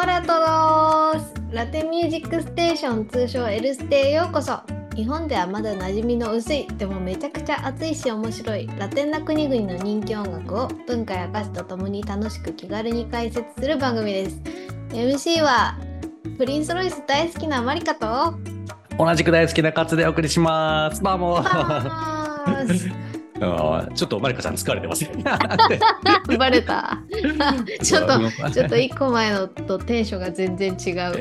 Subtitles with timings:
[0.00, 4.60] ーラトロースラテンミュージックステーション通称 L ステへようこそ
[4.96, 14.40] 日本ではまだ馴染みの薄いでもめちゃくちゃ熱いし面白いラテンな国々の人気音楽を文化や歌詞とともに楽しく気軽に解説する番組です
[14.88, 15.78] MC は
[16.38, 18.38] プリンスロイス大好きなマリカと
[18.96, 21.02] 同じく大好きなカツでお送りします。
[21.02, 21.42] どうも。
[23.40, 25.10] あーちょっとマリカさん疲れてますね。
[26.38, 26.98] バレた。
[27.82, 30.96] ちょっとちょっと一個前のとテンションが全然違う。
[30.96, 31.16] はい。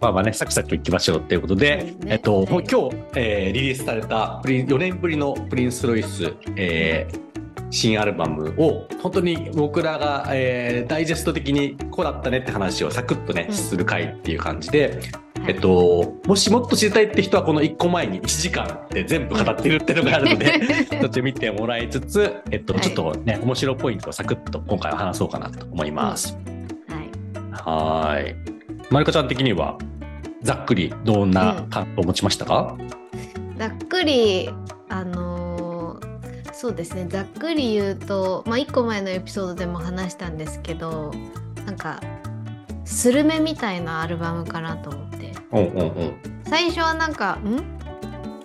[0.00, 2.12] まあまあね、サクサクいきましょうということで、ですね。
[2.12, 2.46] えっと、はい。
[2.48, 2.66] 今日、
[3.14, 7.22] えーリリースされたプリン4年ぶりのプリンス・ロイス、えー
[7.74, 13.54] 新アルバムを本当に僕らが、えーダイジェスト的にこうだったねって話をサクッとね、うん。
[13.54, 14.98] する回っていう感じで、はい
[15.46, 20.52] えっと、もしもっと知りたいって人はこの1個前に1時間で全部語ってるっていうのがあるので、
[21.00, 22.82] 途中見てもらいつつ、えっと、はい。
[22.82, 26.36] ちょっとね、面白いポイントをサクッと今回は話そうかなと思います。
[26.88, 27.08] はい。
[27.52, 28.34] はーい。
[28.90, 29.76] まりかちゃん的には、
[30.42, 32.76] ざっくりどんな感想を持ちましたか、
[33.56, 34.50] ざっくり
[34.88, 35.42] あのー
[36.52, 37.06] そうですね。
[37.08, 41.12] ざっくり言うと、まあ、1個前のエピソードでも話したんですけど
[41.66, 42.00] なんか
[42.84, 45.21] スルメみたいなアルバムかなと思って
[45.52, 46.14] うんうんうん。
[46.44, 47.62] 最初はなんかん？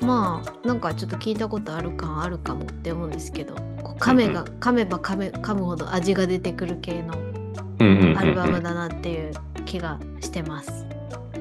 [0.05, 3.55] まあなんかちょっと聞いたことある感あるかもって思うんですけど
[3.99, 7.17] 噛めが、うん噛めば噛め噛むほど味が出てくる系の
[7.79, 9.31] うんうんうんうんアルバムだなっていう
[9.65, 10.85] 気がしてます。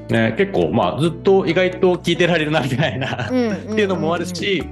[0.08, 4.64] ね、結構、まあ、ずっと意外と聴いてられるなみたいな、うんっていうのもあるし、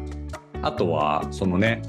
[0.63, 1.83] あとは、そのね、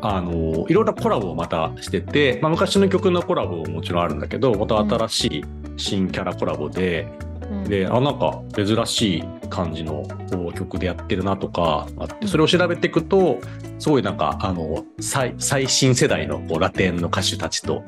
[0.00, 5.44] あの、いろんなコラボをまたしてて、まあ、昔の曲のコラボももちろんあるんだけど、また新しい
[5.76, 7.27] 新キャラコラボで、うん
[7.68, 10.04] で、あ、なんか珍しい感じの
[10.54, 13.38] 曲でやってるなとかあって、それを調べていくと、
[13.78, 17.84] すごいなんか、あの、最最新世代のこうラテンの歌手たちと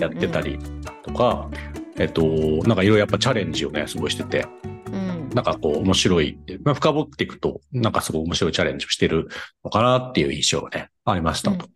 [0.00, 0.58] やってたり
[1.02, 1.48] とか、
[1.96, 2.22] えっと、
[2.66, 4.46] なんかいろいろやっぱチャレンジをね、すごいしてて、
[4.92, 5.30] うん。
[5.34, 9.28] なんかこう面白い、まあ、深掘っていくと、なんかすごい面白いチャレンジをしてる
[9.64, 11.68] のかなっていう印象がね、ありましたと。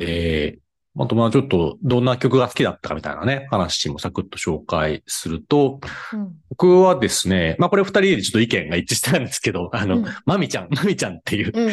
[0.00, 0.58] えー、
[0.96, 5.80] あとまあちょっとどんな曲が好きだったかみたいなね、話もサクッと紹介すると、
[6.12, 6.34] うん。
[6.50, 11.70] 僕はですね、まあこれ二人でちょっと意見が一致したんですけど、あの、うんマミちゃん、マミちゃんっていう、うん。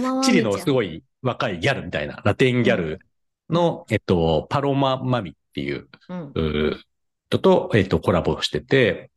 [0.00, 3.00] あの、 チリのすごい若いギャルみたいな、ラテンギャル
[3.50, 5.88] の、えっと、パロママミっていう
[7.28, 9.10] 人と、えっと、コラボしてて、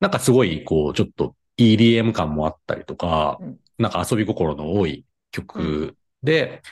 [0.00, 3.58] なんかすごい、こう、ちょっと EDM 感もあったりとか、うん。
[3.78, 6.62] なんか遊び心の多い曲で、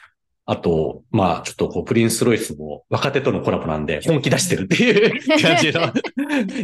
[0.50, 5.20] あと、まあ、ちょっとこう、プリンス・ロイスも若手とのコラボなんで、本気出してるっていう。
[5.40, 5.92] 感じの。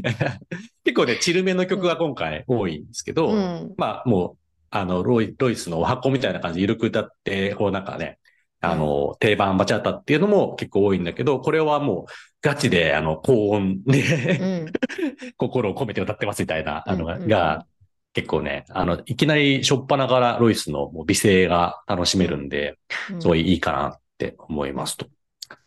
[0.83, 3.75] 結構ね、チルめの曲が今回多いんですけど、うん。
[3.77, 4.37] まあ、もう、
[4.71, 8.19] あの、ロイ、ロイスのお箱みたいな感じで緩く歌って、こうなんかね、
[8.61, 14.73] あの、定番バチャータっていうのも結構多いんだけど、これはもうガチで、あの、高音うで、ん。
[15.39, 17.67] 心を込めて歌ってますみたいな、あのが、
[18.17, 22.79] 結構ね、あの、いきなりしょっぱながらロイスの美声が楽しめるんで、
[23.11, 25.07] うんすごいいいかなって思いますと。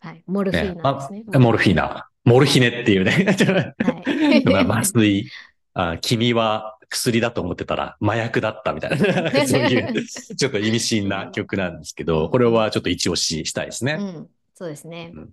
[0.00, 1.24] はいモルフィねーナですね。
[1.32, 5.30] あモルフィーナ、モルヒネっていうね、はい まあ麻酔
[5.74, 13.96] あ、君は薬だと思ってたら麻薬だったみたいな、 そういう、ちょっと意味深な曲なんですけど、これはちょっと一押ししたいですね。
[14.00, 15.30] うんそうですねうん。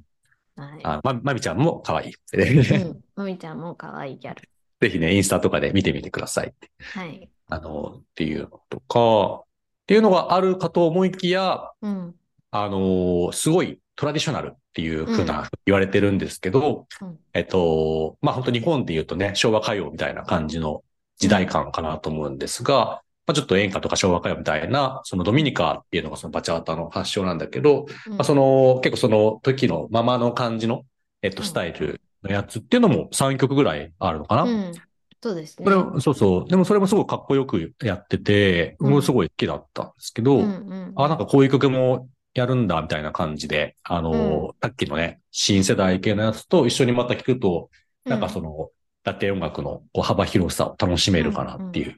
[0.56, 0.80] はい。
[0.84, 2.14] あま、まみちゃんも可愛い。
[2.34, 4.48] うんまみちゃんも可愛いギャル。
[4.80, 6.54] ぜひね、インスタとかで見てみてください。
[6.94, 7.30] はい。
[7.50, 12.16] あの、っていうのとか、っていうのがあるかと思いきや、うん。
[12.50, 17.18] あのすごいトラディショナルっていうふううな言われてるんですけど、うん。
[17.34, 20.84] えっと、まあ本当日本で言うとね、昭和歌謡みたいな感じの
[21.18, 28.14] 時代感かなと思うんですが、まあ、ちょっと演歌とか昭和歌謡みたいな、そのドミニカっていうのがそのバチャータの発祥なんだけど、うん。
[28.14, 30.84] まあ、その結構その時のままの感じの、
[31.22, 31.48] えっと、うん。
[31.48, 34.72] スタイルのやつっていうのも3曲ぐらいあるのかな、うん
[35.20, 35.66] そうですね。
[35.66, 36.50] それもそうそう。
[36.50, 47.70] でもそれもすごいかっこよくやってて、うん僕もすごい好きだったんですけど、うんうんあ、なんかこういう曲もやるんだみたいな感じで、あの、さっきのね、新世代系のやつと一緒にまた聴くと、
[48.06, 48.70] なんかその、
[49.04, 51.96] ラテン音楽のこう幅広さを楽しめるかなっていう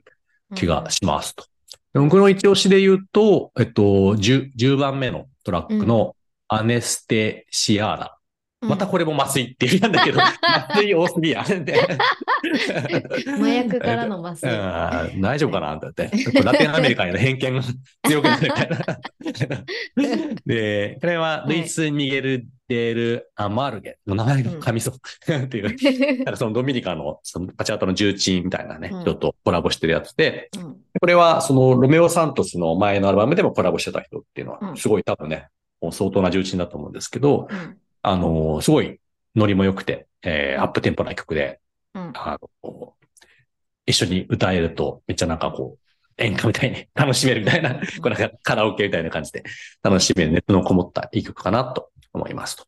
[0.56, 1.44] 気がしますと。
[1.94, 3.82] で僕の一押しで言うと、えっと、
[4.16, 6.16] 10, 10番目のトラックの
[6.48, 8.16] アネステシアーナ。
[8.62, 11.42] またこれも麻酔って言うんだけど、 麻酔多すぎや。
[11.42, 11.54] 麻
[13.48, 15.14] 薬からの麻酔。
[15.14, 15.22] うん。
[15.22, 15.76] 大丈夫かな？
[15.76, 16.10] って。
[16.12, 16.42] 言って。
[16.44, 17.62] ラテンアメリカへの偏見が
[18.06, 18.78] 強くなるみたいな。
[20.46, 25.34] で、これはルイス・ミゲル・デル・アマルゲの名前が噛みそう。
[25.34, 25.78] っていう。
[26.36, 29.02] そのドミニカのそのパチャートの重鎮みたいなね、うん。
[29.04, 30.76] 人とコラボしてるやつで、うん。
[31.00, 34.70] これはそのロメオ・サントスの前のアルバムでもコラボしてた人っていうのうん。
[34.72, 35.48] は、すごい多分ね、
[35.80, 39.00] もう相当な重鎮だと思うんですけど、うんあの、すごい
[39.36, 41.60] ノリも良くて、えー、アップテンポな曲で、
[41.94, 42.12] うん。
[42.16, 42.96] あの、
[43.86, 49.44] 一緒に歌えると、めっちゃなんかこう、演歌みたいに 楽しめるみたいな、こうなんかカラオケみたいな感じで
[49.82, 52.66] 楽しめる熱のこもったいい曲かなと思いますと。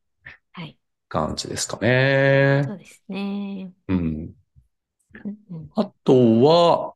[0.53, 0.77] はい。
[1.09, 2.73] 感じですかねそ。
[2.73, 3.71] うですね。
[3.89, 3.97] うん。
[3.97, 6.90] うんうんあとは、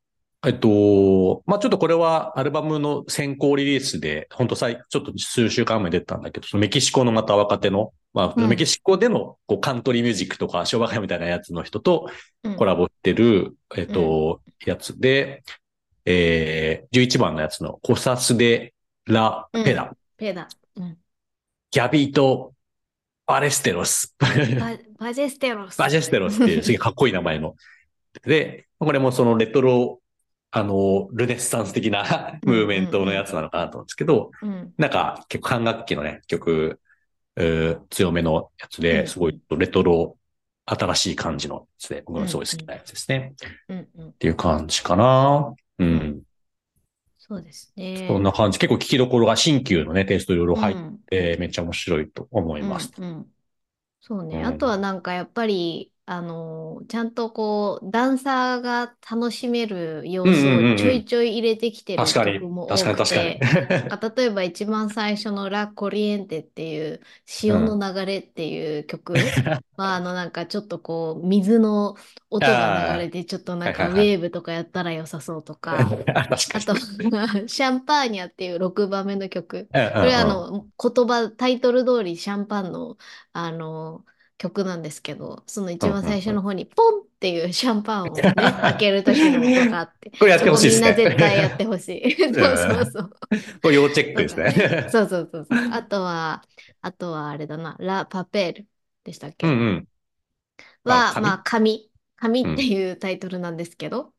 [0.46, 12.10] えっと、まあ、ちょっとこれはアルバムの先行リリースで、本当最、ちょっと数週間前に出たんだけど、そのメキシコのまた若手の、まあ、うんメキシコでのこうカントリーミュージックとか昭和歌謡みたいなやつの人と
[12.44, 15.44] うんコラボしてる、えっと、やつで、
[16.06, 18.74] えー、11番のやつの Cosas de
[19.06, 20.48] la Peda、 Peda。
[20.78, 20.98] うん。
[21.72, 22.54] Gabito
[23.26, 24.16] Ballesteros。
[24.20, 24.28] バ
[25.00, 25.78] Ballesteros。
[25.78, 27.56] Ballesteros っていうすげえかっこいい名前の。
[28.24, 30.00] で、これもそのレトロ、
[30.58, 34.76] あの、ルネッサンス的なムーブメントのやつなのかなと思うんですけど、うん。
[34.78, 36.80] なんか結構管楽器のね、曲、
[37.38, 40.18] えー強めのやつうんで、すごいレトロ、
[40.66, 43.36] 新しい感じのやつで、僕もすごい好きなやつですね。
[43.70, 44.10] うんうん。
[44.10, 45.54] っていう感じかな。
[45.80, 46.24] うん。
[47.18, 48.08] そうですね。
[48.08, 48.60] そんな感じ。
[48.60, 52.92] 結構聞きどころが新旧のね、テイストいろいろ入っうんて、めっちゃ面白いと思います。
[52.98, 53.32] うんうん
[54.02, 60.76] そうね、うんあとはなんかやっぱり、あのーちゃんとこう、ダンサーが楽しめる要素うんうんうんうん。
[60.76, 62.96] をちょいちょい入れてきてる確かに曲も、多確かに。
[62.96, 63.40] く確かに。
[63.40, 63.88] て、。
[63.88, 69.14] あ例えば一番最初のラ・コリエンテっていう潮の流れっていう曲。
[69.78, 71.96] は、あのなんかちょっとこう、水の
[72.30, 75.98] 音が流れて、ちょっとなんかウェーブとかやったら良さそうとか、
[76.54, 77.50] あと、に。
[77.50, 79.70] シャンパーニャっていう6番目の曲。
[79.72, 82.98] これこれはあ、の言葉タイトル通りシャンパンの
[83.34, 84.06] あの
[84.38, 90.90] 曲なんですけどその一番最初の方にポンっていうシャンパンをね開ける時の音があって これやってほしいですね。
[90.90, 92.12] そこみんな絶対やってほしい。
[92.20, 93.10] そうそうそう。
[93.62, 94.88] これ要チェックですね。
[94.92, 95.70] そうそうそうそう。
[95.72, 96.44] あとは
[96.82, 97.78] あとはあれだな。
[97.80, 98.68] ラ・パペル
[99.06, 99.88] でしたっけ、うんうん。
[100.84, 104.14] はまあ紙紙っていうタイトルなんですけど、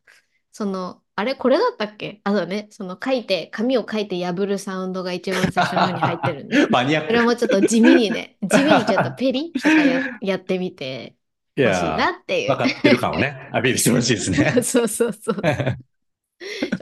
[0.50, 2.20] そのあれこれだったっけ？
[2.24, 7.08] あとねその書いて紙を書いて破るサウンドが一番最初の方に入ってるんで マニアック。
[7.08, 11.14] それもちょっと地味にね、 地味にちょっとペリとかややってみて
[11.56, 12.48] いほしいやなっていう。
[12.48, 14.60] 分かってる感をね、アピールしてほしいですね。
[14.62, 15.36] そうそうそう。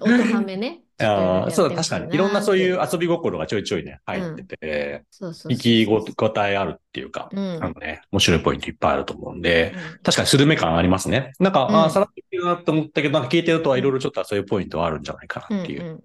[0.01, 0.81] 音はめね。
[0.99, 2.15] ちょっとあやってーそうだ、確かに。
[2.15, 11.33] いろんなそういう遊び心がちょいちょいね、入ってて、そうそうそう生きご答えあるっていうか、うんあのね、面白いポイントいっぱいあると思うんで、うん確かにスルメ感ありますね。
[11.41, 12.09] なんか、うんあーさらっ
[12.45, 16.05] なと思ったけど、なんか聞いてるといろいろちょっとそういうポイントはあるんじゃないかうんなっていううん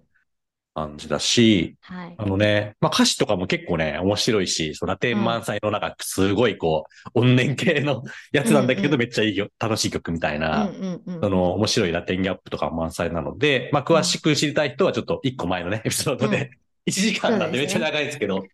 [0.74, 2.14] 感じだし、はい。
[2.16, 8.02] あのね、まあ歌詞とかも結構ね、面白いし、そのラテン満載のなんかすごいこう、怨念系の
[8.32, 9.00] やつなんだけど、うんうん。
[9.00, 11.20] めっちゃいいよ、楽しい曲みたいな、うんうんうん。
[11.20, 16.30] その面白いラテンギャップとかも満載なので、まあ詳しく知りたい人はちょっと一個前のね、エピソードうん。
[16.30, 16.50] で、
[16.86, 18.44] 1時間なんでめっちゃ長いですけど、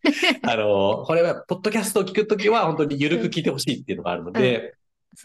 [0.43, 4.73] あの、これは、ポッドキャストを聞くときは本当に緩く聞いてほしいっていうのがあるので、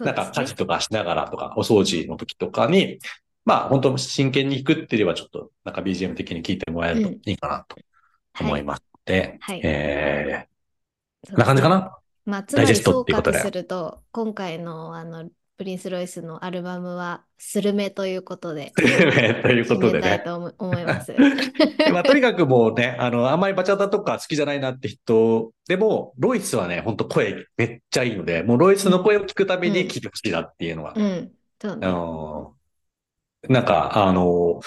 [0.00, 2.98] なんか家事とかしながらとか、お掃除の時とかに、
[3.44, 7.76] まあ本当真剣に弾くっていうよりはちょっとなんか BGM 的に聞いてもらえるといいかなと
[8.40, 9.60] 思いますので、はい。
[9.64, 11.98] えー、こんな感じかな？
[12.24, 13.38] まあ、つまりダイジェスト総っていうことで。
[13.38, 15.28] 括すると、今回のあの
[15.62, 20.20] プリンス・ロイスのアルバムはスルメということで、ということでね。
[20.24, 21.14] と思思います。
[21.92, 31.30] まあ、とにかくもうね、あの、あんまりバチャタとか好きじゃないなって人でも、ロイスはね、ほんと声めっちゃいいので、もうロイスの声を聞くために聞いてほしいなっていうのは、うん。
[31.60, 31.86] そうあね。
[31.86, 32.54] の
[33.48, 34.58] なんか、あの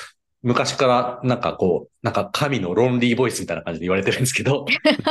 [0.43, 4.65] 昔からなんかこう、なんか神のロンリーボイスみたいな感じで言われてるんですけど、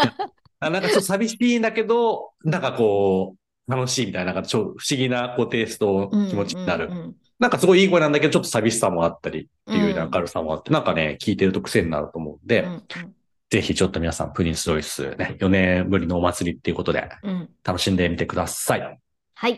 [0.60, 6.86] あなんかちょっと寂しいんだけど、なんかこう、楽しいみたいな、なんかち不思議なこうテイスト、気持ちになる。
[6.86, 12.82] うんうんなんかすごいいい声なんだけど、ちょっと寂しさもあったりっていううん明るさもあって、なんかね、聞いてると癖になると思うんで、うん
[13.50, 18.98] ぜひちょっと皆さん、プリンス・ロイスね、4年ぶりのお祭りっていうことで、うんうん楽しんでみてください。
[19.34, 19.56] はい。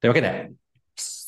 [0.00, 0.50] というわけで、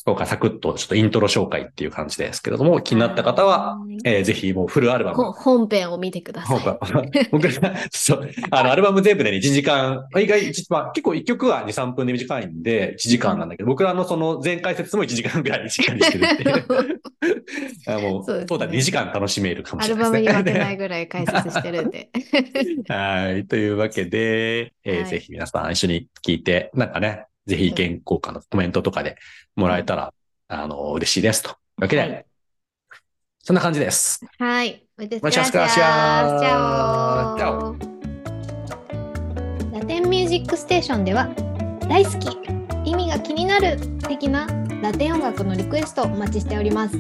[0.04, 5.32] 今回サクッとちょっとイントロ紹介っていう感じですけれども、気になった方ははい、えーぜひもうフルアルバムほ。
[5.32, 7.28] 本編を見てください。
[7.30, 17.00] 僕が、そう、あの、アルバム全部でね、1時間、意外、まあ、結構1曲は2、3分で短いんで、1時間なんだけど、僕らのその全解説も1時間ぐらいしっかりしてるっていう。
[17.86, 20.26] あもう、そうねそうだ、2時間楽しめるかもアしれないですね。
[20.26, 22.10] ルバムに負けないぐらい解説してるんで。
[22.88, 23.46] はい。
[23.46, 29.16] というわけで、えーはいぜひ皆さん一緒に聞いて、なんかね、ぜひ意見交換のコメントとかで
[29.56, 30.14] もらえたら、
[30.48, 31.42] あの、嬉しいです。
[31.42, 32.26] というわけで、はい
[33.44, 34.24] そんな感じです。
[34.38, 34.86] はい。
[34.96, 35.74] Muchas Muchas gracias.
[35.74, 36.40] gracias.
[37.38, 37.76] Chao.
[39.72, 41.28] ラテンミュージックステーションでは
[41.88, 42.38] 大好き
[42.88, 44.46] 意味が気になる的な
[44.80, 46.96] ラテン音楽のリクエストをお待ちしております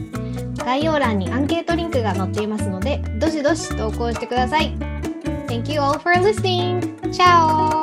[0.56, 4.76] 概要欄にアンケートリンクが載っていますのでどしどし投稿してください
[5.46, 6.98] Thank you all for listening!
[7.12, 7.81] Ciao!